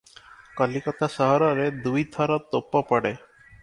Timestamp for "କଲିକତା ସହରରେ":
0.61-1.69